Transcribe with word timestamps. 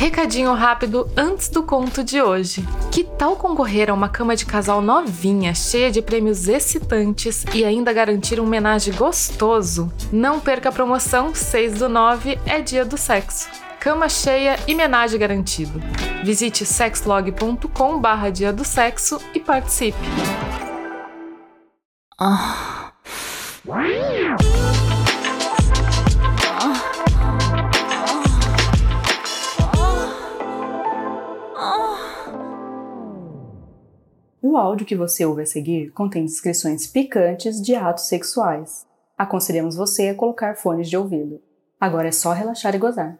Recadinho 0.00 0.54
rápido 0.54 1.10
antes 1.14 1.50
do 1.50 1.62
conto 1.62 2.02
de 2.02 2.22
hoje. 2.22 2.64
Que 2.90 3.04
tal 3.04 3.36
concorrer 3.36 3.90
a 3.90 3.92
uma 3.92 4.08
cama 4.08 4.34
de 4.34 4.46
casal 4.46 4.80
novinha, 4.80 5.54
cheia 5.54 5.90
de 5.90 6.00
prêmios 6.00 6.48
excitantes 6.48 7.44
e 7.52 7.66
ainda 7.66 7.92
garantir 7.92 8.40
um 8.40 8.44
homenagem 8.44 8.94
gostoso? 8.94 9.92
Não 10.10 10.40
perca 10.40 10.70
a 10.70 10.72
promoção 10.72 11.34
6 11.34 11.80
do 11.80 11.88
9 11.90 12.38
é 12.46 12.62
dia 12.62 12.82
do 12.82 12.96
sexo. 12.96 13.50
Cama 13.78 14.08
cheia 14.08 14.58
e 14.66 14.72
homenagem 14.72 15.20
garantido. 15.20 15.78
Visite 16.24 16.64
sexlog.com 16.64 18.00
barra 18.00 18.30
dia 18.30 18.54
do 18.54 18.64
sexo 18.64 19.20
e 19.34 19.38
participe. 19.38 19.98
Ah. 22.18 22.92
O 34.42 34.56
áudio 34.56 34.86
que 34.86 34.96
você 34.96 35.26
ouve 35.26 35.42
a 35.42 35.46
seguir 35.46 35.90
contém 35.90 36.24
descrições 36.24 36.86
picantes 36.86 37.60
de 37.60 37.74
atos 37.74 38.08
sexuais. 38.08 38.86
Aconselhamos 39.16 39.76
você 39.76 40.08
a 40.08 40.14
colocar 40.14 40.56
fones 40.56 40.88
de 40.88 40.96
ouvido. 40.96 41.42
Agora 41.78 42.08
é 42.08 42.12
só 42.12 42.32
relaxar 42.32 42.74
e 42.74 42.78
gozar. 42.78 43.18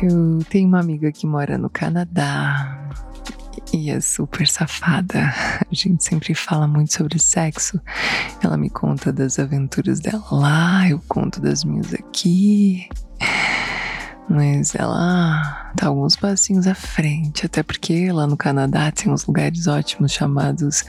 Eu 0.00 0.38
tenho 0.48 0.68
uma 0.68 0.78
amiga 0.78 1.10
que 1.10 1.26
mora 1.26 1.58
no 1.58 1.68
Canadá 1.68 2.77
é 3.90 4.00
super 4.00 4.46
safada. 4.48 5.32
A 5.60 5.74
gente 5.74 6.02
sempre 6.04 6.34
fala 6.34 6.66
muito 6.66 6.92
sobre 6.92 7.18
sexo. 7.18 7.80
Ela 8.42 8.56
me 8.56 8.68
conta 8.68 9.12
das 9.12 9.38
aventuras 9.38 10.00
dela 10.00 10.24
lá, 10.30 10.88
eu 10.88 11.00
conto 11.08 11.40
das 11.40 11.64
minhas 11.64 11.94
aqui. 11.94 12.88
Mas 14.28 14.74
ela 14.74 15.72
tá 15.74 15.86
alguns 15.86 16.14
passinhos 16.14 16.66
à 16.66 16.74
frente, 16.74 17.46
até 17.46 17.62
porque 17.62 18.12
lá 18.12 18.26
no 18.26 18.36
Canadá 18.36 18.90
tem 18.92 19.10
uns 19.10 19.24
lugares 19.24 19.66
ótimos 19.66 20.12
chamados 20.12 20.84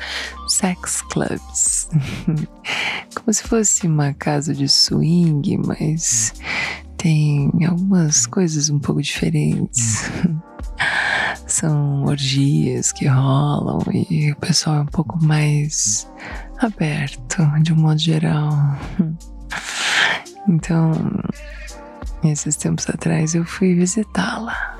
sex 0.47 1.01
clubs. 1.03 1.89
Como 3.15 3.33
se 3.33 3.43
fosse 3.43 3.87
uma 3.87 4.13
casa 4.13 4.53
de 4.53 4.67
swing, 4.67 5.57
mas 5.65 6.33
tem 6.97 7.49
algumas 7.65 8.27
coisas 8.27 8.69
um 8.69 8.77
pouco 8.77 9.01
diferentes. 9.01 10.11
São 11.49 12.05
orgias 12.05 12.91
que 12.91 13.07
rolam 13.07 13.79
e 13.91 14.31
o 14.31 14.35
pessoal 14.35 14.77
é 14.77 14.81
um 14.81 14.85
pouco 14.85 15.21
mais 15.23 16.07
aberto, 16.59 17.41
de 17.63 17.73
um 17.73 17.75
modo 17.75 17.99
geral. 17.99 18.51
Então, 20.47 20.91
esses 22.23 22.55
tempos 22.55 22.87
atrás 22.87 23.33
eu 23.33 23.43
fui 23.43 23.73
visitá-la. 23.73 24.77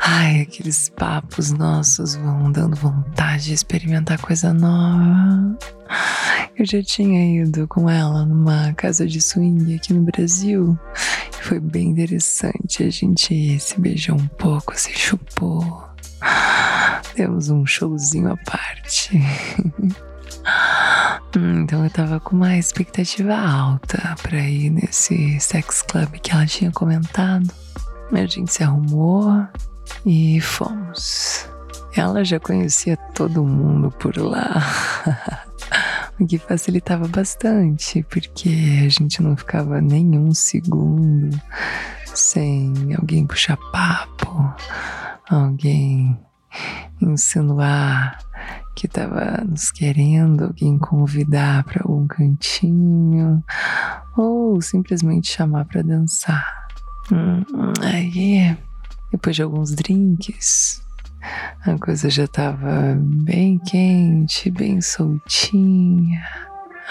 Ai, 0.00 0.40
aqueles 0.40 0.88
papos 0.88 1.52
nossos 1.52 2.14
vão 2.16 2.50
dando 2.50 2.76
vontade 2.76 3.44
de 3.44 3.54
experimentar 3.54 4.18
coisa 4.18 4.52
nova. 4.52 5.58
Eu 6.58 6.64
já 6.64 6.82
tinha 6.82 7.42
ido 7.42 7.68
com 7.68 7.90
ela 7.90 8.24
numa 8.24 8.72
casa 8.72 9.06
de 9.06 9.20
swing 9.20 9.74
aqui 9.74 9.92
no 9.92 10.02
Brasil. 10.02 10.78
Foi 11.42 11.60
bem 11.60 11.88
interessante. 11.90 12.82
A 12.82 12.90
gente 12.90 13.60
se 13.60 13.78
beijou 13.78 14.16
um 14.16 14.26
pouco, 14.26 14.78
se 14.78 14.92
chupou. 14.92 15.85
Temos 17.16 17.48
um 17.48 17.64
showzinho 17.64 18.30
à 18.30 18.36
parte. 18.36 19.18
Hum, 21.36 21.62
então 21.62 21.84
eu 21.84 21.90
tava 21.90 22.20
com 22.20 22.36
uma 22.36 22.56
expectativa 22.56 23.34
alta 23.36 24.14
pra 24.22 24.38
ir 24.38 24.70
nesse 24.70 25.38
sex 25.40 25.82
club 25.82 26.08
que 26.20 26.30
ela 26.30 26.46
tinha 26.46 26.70
comentado. 26.70 27.52
A 28.12 28.26
gente 28.26 28.52
se 28.52 28.62
arrumou 28.62 29.44
e 30.06 30.40
fomos. 30.40 31.48
Ela 31.94 32.24
já 32.24 32.38
conhecia 32.38 32.96
todo 33.12 33.44
mundo 33.44 33.90
por 33.90 34.16
lá. 34.16 34.62
o 36.18 36.26
que 36.26 36.38
facilitava 36.38 37.08
bastante, 37.08 38.04
porque 38.04 38.84
a 38.86 38.88
gente 38.88 39.20
não 39.20 39.36
ficava 39.36 39.80
nenhum 39.80 40.32
segundo 40.32 41.38
sem 42.14 42.94
alguém 42.94 43.26
puxar 43.26 43.58
papo, 43.72 44.54
alguém 45.28 46.18
insinuar 47.00 48.18
que 48.74 48.86
estava 48.86 49.42
nos 49.48 49.70
querendo, 49.70 50.44
alguém 50.44 50.78
convidar 50.78 51.64
para 51.64 51.82
algum 51.82 52.06
cantinho 52.06 53.42
ou 54.16 54.60
simplesmente 54.60 55.32
chamar 55.32 55.64
para 55.64 55.82
dançar. 55.82 56.68
Hum, 57.10 57.42
aí, 57.82 58.56
depois 59.10 59.34
de 59.34 59.42
alguns 59.42 59.74
drinks, 59.74 60.82
a 61.64 61.78
coisa 61.78 62.10
já 62.10 62.24
estava 62.24 62.94
bem 62.98 63.58
quente, 63.58 64.50
bem 64.50 64.80
soltinha. 64.80 66.22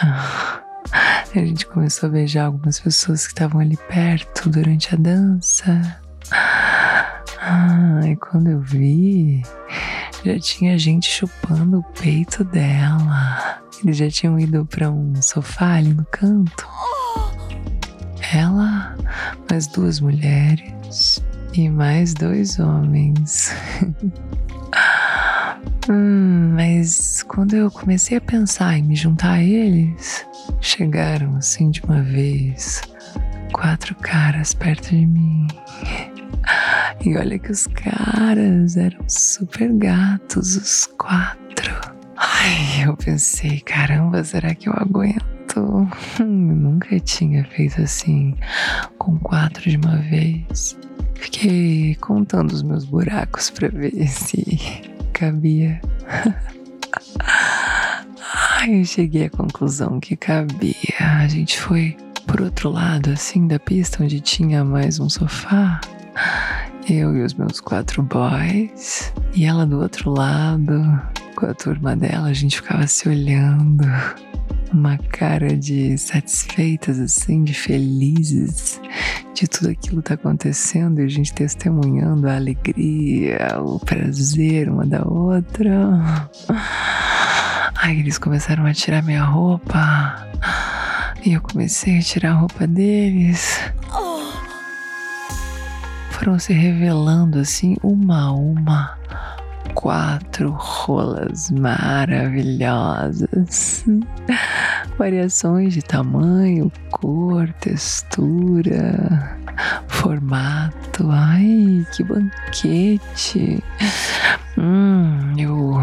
A 0.01 1.39
gente 1.39 1.65
começou 1.65 2.09
a 2.09 2.11
beijar 2.11 2.45
algumas 2.45 2.79
pessoas 2.79 3.25
que 3.25 3.33
estavam 3.33 3.61
ali 3.61 3.77
perto 3.87 4.49
durante 4.49 4.93
a 4.93 4.97
dança. 4.97 5.99
Ah, 7.47 8.01
e 8.03 8.15
quando 8.15 8.49
eu 8.49 8.59
vi, 8.59 9.43
já 10.25 10.39
tinha 10.39 10.79
gente 10.79 11.07
chupando 11.07 11.77
o 11.77 11.83
peito 11.83 12.43
dela. 12.43 13.61
Eles 13.83 13.97
já 13.97 14.09
tinham 14.09 14.39
ido 14.39 14.65
para 14.65 14.89
um 14.89 15.13
sofá 15.21 15.75
ali 15.75 15.93
no 15.93 16.03
canto. 16.05 16.67
Ela, 18.33 18.97
mais 19.47 19.67
duas 19.67 19.99
mulheres 19.99 21.23
e 21.53 21.69
mais 21.69 22.15
dois 22.15 22.57
homens. 22.57 23.53
hum, 25.87 26.51
mas 26.55 27.21
quando 27.27 27.55
eu 27.55 27.69
comecei 27.69 28.17
a 28.17 28.21
pensar 28.21 28.75
em 28.75 28.81
me 28.81 28.95
juntar 28.95 29.33
a 29.33 29.43
eles, 29.43 30.25
chegaram 30.59 31.35
assim 31.35 31.69
de 31.69 31.83
uma 31.83 32.01
vez 32.01 32.81
quatro 33.53 33.93
caras 33.95 34.53
perto 34.53 34.89
de 34.89 35.05
mim. 35.05 35.47
E 37.05 37.15
olha 37.17 37.37
que 37.37 37.51
os 37.51 37.67
caras 37.67 38.77
eram 38.77 39.07
super 39.07 39.71
gatos, 39.73 40.55
os 40.55 40.87
quatro. 40.97 41.71
Ai, 42.17 42.83
eu 42.83 42.97
pensei, 42.97 43.59
caramba, 43.59 44.23
será 44.23 44.55
que 44.55 44.67
eu 44.67 44.73
aguento? 44.73 45.87
Nunca 46.19 46.99
tinha 46.99 47.45
feito 47.45 47.79
assim 47.79 48.33
com 48.97 49.19
quatro 49.19 49.69
de 49.69 49.77
uma 49.77 49.97
vez. 49.97 50.75
Fiquei 51.13 51.93
contando 52.01 52.51
os 52.51 52.63
meus 52.63 52.85
buracos 52.85 53.51
para 53.51 53.69
ver 53.69 53.91
se 54.09 54.43
cabia. 55.13 55.79
Ai, 58.33 58.81
eu 58.81 58.85
cheguei 58.85 59.25
à 59.25 59.29
conclusão 59.29 59.99
que 59.99 60.15
cabia. 60.15 60.73
A 60.99 61.27
gente 61.27 61.59
foi 61.59 61.95
por 62.25 62.41
outro 62.41 62.71
lado, 62.71 63.11
assim, 63.11 63.47
da 63.47 63.59
pista 63.59 64.03
onde 64.03 64.19
tinha 64.19 64.65
mais 64.65 64.99
um 64.99 65.07
sofá. 65.07 65.79
Eu 66.87 67.15
e 67.15 67.23
os 67.23 67.33
meus 67.33 67.59
quatro 67.59 68.03
boys. 68.03 69.11
E 69.33 69.45
ela 69.45 69.65
do 69.65 69.79
outro 69.79 70.11
lado, 70.11 71.01
com 71.35 71.45
a 71.45 71.53
turma 71.53 71.95
dela, 71.95 72.27
a 72.27 72.33
gente 72.33 72.57
ficava 72.57 72.85
se 72.85 73.09
olhando 73.09 73.83
uma 74.71 74.97
cara 74.97 75.55
de 75.55 75.97
satisfeitas, 75.97 76.99
assim, 76.99 77.43
de 77.43 77.53
felizes 77.53 78.79
de 79.33 79.47
tudo 79.47 79.69
aquilo 79.69 80.01
tá 80.01 80.13
acontecendo 80.13 81.01
e 81.01 81.03
a 81.03 81.07
gente 81.09 81.33
testemunhando 81.33 82.27
a 82.27 82.35
alegria, 82.35 83.59
o 83.59 83.79
prazer 83.79 84.69
uma 84.69 84.85
da 84.85 85.03
outra. 85.03 86.29
Aí 87.75 87.99
eles 87.99 88.17
começaram 88.17 88.65
a 88.65 88.73
tirar 88.73 89.03
minha 89.03 89.23
roupa 89.23 90.25
e 91.25 91.33
eu 91.33 91.41
comecei 91.41 91.99
a 91.99 92.01
tirar 92.01 92.31
a 92.31 92.35
roupa 92.35 92.65
deles. 92.65 93.59
Foram 96.25 96.39
se 96.39 96.53
revelando 96.53 97.37
assim, 97.37 97.77
uma 97.83 98.21
a 98.21 98.31
uma 98.31 98.97
quatro 99.75 100.49
rolas 100.57 101.51
maravilhosas. 101.51 103.85
Variações 104.97 105.73
de 105.73 105.81
tamanho, 105.81 106.71
cor, 106.89 107.51
textura, 107.59 109.37
formato. 109.87 111.09
Ai, 111.11 111.85
que 111.91 112.03
banquete! 112.03 113.63
Hum, 114.57 115.33
eu 115.37 115.73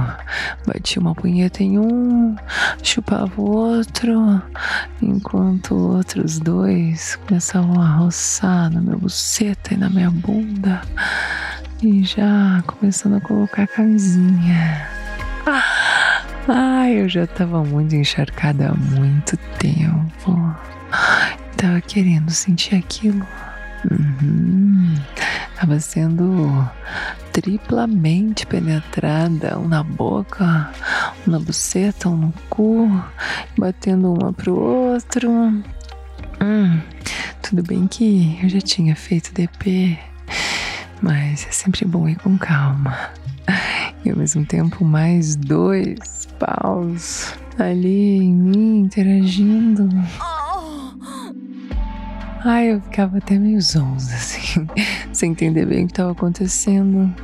bati 0.66 0.98
uma 0.98 1.14
punheta 1.14 1.62
em 1.62 1.78
um, 1.78 2.34
chupava 2.82 3.30
o 3.38 3.50
outro, 3.50 4.42
enquanto 5.02 5.74
outros 5.74 6.38
dois 6.38 7.16
começavam 7.26 7.78
a 7.82 7.96
roçar 7.96 8.70
na 8.70 8.80
minha 8.80 8.96
buceta 8.96 9.74
e 9.74 9.76
na 9.76 9.90
minha 9.90 10.10
bunda. 10.10 10.80
e 11.82 12.02
já 12.04 12.62
começando 12.66 13.16
a 13.16 13.20
colocar 13.20 13.66
camisinha. 13.66 14.88
Ai, 16.48 17.00
eu 17.00 17.08
já 17.08 17.24
tava 17.24 17.62
muito 17.62 17.94
encharcada 17.94 18.70
há 18.70 18.74
muito 18.74 19.36
tempo. 19.58 20.56
Tava 21.56 21.80
querendo 21.80 22.30
sentir 22.30 22.74
aquilo. 22.74 23.24
Uhum. 23.88 24.94
Tava 25.54 25.78
sendo 25.78 26.68
triplamente 27.32 28.44
penetrada, 28.46 29.56
um 29.56 29.68
na 29.68 29.84
boca, 29.84 30.70
um 31.26 31.30
na 31.30 31.38
buceta, 31.38 32.08
um 32.08 32.16
no 32.16 32.34
cu, 32.50 32.90
batendo 33.56 34.12
uma 34.12 34.32
pro 34.32 34.54
outro. 34.54 35.30
Hum, 35.30 36.80
tudo 37.40 37.62
bem 37.62 37.86
que 37.86 38.38
eu 38.42 38.48
já 38.48 38.60
tinha 38.60 38.96
feito 38.96 39.32
DP, 39.32 39.96
mas 41.00 41.46
é 41.46 41.52
sempre 41.52 41.84
bom 41.84 42.08
ir 42.08 42.16
com 42.16 42.36
calma. 42.36 43.10
E 44.04 44.10
ao 44.10 44.16
mesmo 44.16 44.44
tempo, 44.44 44.84
mais 44.84 45.36
dois 45.36 46.21
paus 46.42 47.34
ali 47.58 48.18
em 48.18 48.34
mim 48.34 48.80
interagindo. 48.80 49.88
Ai, 52.44 52.72
eu 52.72 52.80
ficava 52.80 53.18
até 53.18 53.38
meio 53.38 53.60
zonza, 53.60 54.12
assim, 54.14 54.66
sem 55.12 55.30
entender 55.30 55.64
bem 55.64 55.84
o 55.84 55.86
que 55.86 55.92
estava 55.92 56.10
acontecendo. 56.10 57.14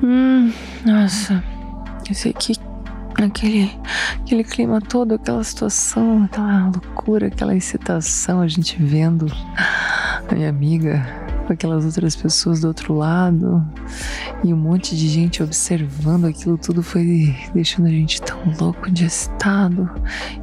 Hum, 0.00 0.52
nossa, 0.84 1.42
eu 2.08 2.14
sei 2.14 2.32
que 2.32 2.54
aquele, 3.20 3.72
aquele 4.20 4.44
clima 4.44 4.80
todo, 4.80 5.14
aquela 5.14 5.42
situação, 5.42 6.22
aquela 6.24 6.68
loucura, 6.68 7.26
aquela 7.26 7.56
excitação, 7.56 8.40
a 8.40 8.46
gente 8.46 8.80
vendo 8.80 9.26
a 9.56 10.32
minha 10.32 10.48
amiga 10.48 11.23
com 11.46 11.52
aquelas 11.52 11.84
outras 11.84 12.16
pessoas 12.16 12.60
do 12.60 12.68
outro 12.68 12.94
lado 12.94 13.64
e 14.42 14.52
um 14.52 14.56
monte 14.56 14.96
de 14.96 15.08
gente 15.08 15.42
observando 15.42 16.26
aquilo 16.26 16.58
tudo 16.58 16.82
foi 16.82 17.34
deixando 17.54 17.86
a 17.86 17.90
gente 17.90 18.20
tão 18.22 18.38
louco 18.58 18.90
de 18.90 19.06
estado. 19.06 19.90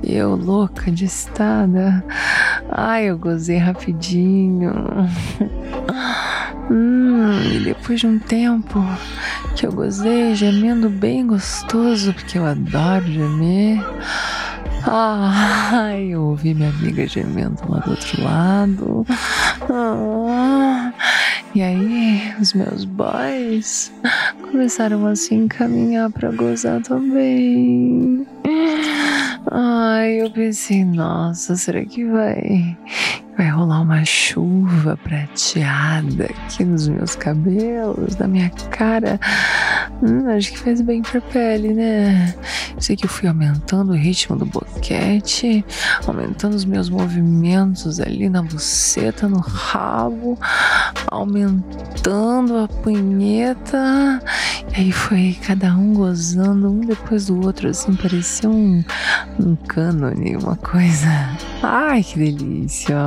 Eu 0.03 0.35
louca 0.35 0.91
de 0.91 1.05
estada. 1.05 2.03
Ai, 2.69 3.05
eu 3.09 3.17
gozei 3.17 3.57
rapidinho. 3.57 4.71
Hum, 6.69 7.41
e 7.53 7.59
depois 7.65 7.99
de 7.99 8.07
um 8.07 8.17
tempo 8.17 8.81
que 9.55 9.67
eu 9.67 9.73
gozei 9.73 10.33
gemendo 10.35 10.89
bem 10.89 11.27
gostoso, 11.27 12.13
porque 12.13 12.37
eu 12.37 12.45
adoro 12.45 13.05
gemer. 13.11 13.83
Ai, 14.87 16.07
eu 16.11 16.23
ouvi 16.23 16.53
minha 16.53 16.69
amiga 16.69 17.05
gemendo 17.07 17.59
lá 17.67 17.79
do 17.79 17.91
outro 17.91 18.23
lado. 18.23 19.05
Ah, 19.69 20.70
e 21.53 21.61
aí, 21.61 22.33
os 22.39 22.53
meus 22.53 22.85
boys 22.85 23.91
começaram 24.41 25.05
a 25.05 25.15
se 25.15 25.35
encaminhar 25.35 26.09
para 26.09 26.31
gozar 26.31 26.81
também. 26.81 28.25
Ai, 29.51 30.21
eu 30.21 30.31
pensei, 30.31 30.85
nossa, 30.85 31.55
será 31.55 31.83
que 31.83 32.05
vai 32.05 32.77
vai 33.41 33.49
rolar 33.49 33.81
uma 33.81 34.05
chuva 34.05 34.95
prateada 34.97 36.25
aqui 36.25 36.63
nos 36.63 36.87
meus 36.87 37.15
cabelos, 37.15 38.15
na 38.17 38.27
minha 38.27 38.51
cara? 38.69 39.19
Hum, 40.03 40.29
acho 40.29 40.51
que 40.51 40.59
faz 40.59 40.79
bem 40.79 41.01
pra 41.01 41.19
pele, 41.19 41.73
né? 41.73 42.35
Sei 42.77 42.95
que 42.95 43.05
eu 43.05 43.09
fui 43.09 43.27
aumentando 43.27 43.93
o 43.93 43.95
ritmo 43.95 44.35
do 44.35 44.45
boquete, 44.45 45.65
aumentando 46.05 46.53
os 46.53 46.65
meus 46.65 46.87
movimentos 46.87 47.99
ali 47.99 48.29
na 48.29 48.43
buceta, 48.43 49.27
no 49.27 49.39
rabo, 49.39 50.37
aumentando 51.07 52.59
a 52.59 52.67
punheta. 52.67 54.21
Aí 54.73 54.91
foi 54.91 55.37
cada 55.45 55.75
um 55.75 55.93
gozando 55.93 56.71
um 56.71 56.79
depois 56.79 57.25
do 57.25 57.43
outro, 57.45 57.69
assim, 57.69 57.93
parecia 57.95 58.49
um, 58.49 58.83
um 59.39 59.55
cânone, 59.55 60.37
uma 60.37 60.55
coisa. 60.55 61.07
Ai, 61.61 62.01
que 62.03 62.17
delícia! 62.17 62.97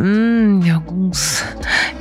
Hum, 0.00 0.60
alguns 0.72 1.44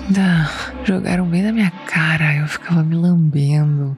ainda 0.07 0.49
jogaram 0.85 1.25
bem 1.25 1.43
na 1.43 1.51
minha 1.51 1.71
cara, 1.85 2.35
eu 2.35 2.47
ficava 2.47 2.81
me 2.81 2.95
lambendo. 2.95 3.97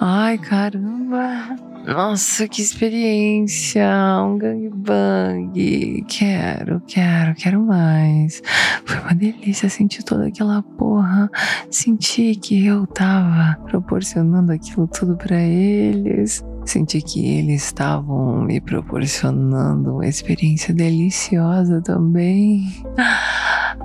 Ai, 0.00 0.38
caramba! 0.38 1.56
Nossa, 1.86 2.48
que 2.48 2.62
experiência! 2.62 3.86
Um 4.24 4.38
gangbang! 4.38 6.04
Quero, 6.08 6.80
quero, 6.86 7.34
quero 7.34 7.60
mais. 7.60 8.42
Foi 8.84 8.98
uma 9.00 9.14
delícia 9.14 9.68
sentir 9.68 10.02
toda 10.02 10.28
aquela 10.28 10.62
porra. 10.62 11.30
Sentir 11.70 12.36
que 12.36 12.64
eu 12.64 12.86
tava 12.86 13.60
proporcionando 13.64 14.52
aquilo 14.52 14.86
tudo 14.86 15.16
para 15.16 15.36
eles. 15.36 16.42
Senti 16.64 17.02
que 17.02 17.38
eles 17.38 17.64
estavam 17.64 18.42
me 18.42 18.60
proporcionando 18.60 19.94
uma 19.94 20.06
experiência 20.06 20.72
deliciosa 20.72 21.82
também. 21.82 22.64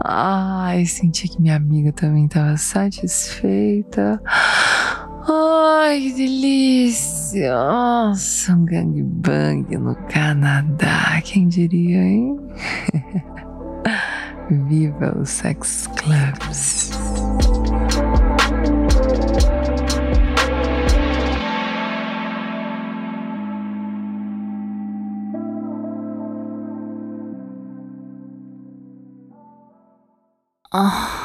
Ai, 0.03 0.85
senti 0.85 1.27
que 1.27 1.41
minha 1.41 1.55
amiga 1.55 1.91
também 1.91 2.25
estava 2.25 2.55
satisfeita. 2.55 4.21
Ai, 5.29 5.99
que 5.99 6.13
delícia! 6.13 7.53
Nossa, 7.53 8.53
um 8.53 8.63
gangbang 8.63 9.77
no 9.77 9.95
Canadá, 10.07 11.21
quem 11.23 11.47
diria, 11.47 12.01
hein? 12.01 12.39
Viva 14.49 15.17
os 15.19 15.29
sex 15.29 15.89
clubs! 15.97 16.86
Oh. 30.79 31.16